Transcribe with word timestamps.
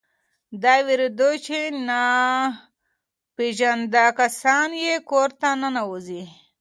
دی 0.63 0.79
وېرېده 0.85 1.29
چې 1.45 1.59
ناپېژانده 1.87 4.05
کسان 4.19 4.69
به 4.75 4.79
یې 4.85 4.95
کور 5.09 5.29
ته 5.39 5.47
ننوځي. 5.61 6.23